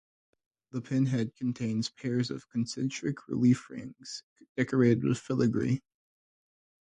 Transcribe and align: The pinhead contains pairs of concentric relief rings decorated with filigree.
The 0.71 0.81
pinhead 0.81 1.35
contains 1.35 1.91
pairs 1.91 2.31
of 2.31 2.49
concentric 2.49 3.27
relief 3.27 3.69
rings 3.69 4.23
decorated 4.57 5.03
with 5.03 5.19
filigree. 5.19 5.83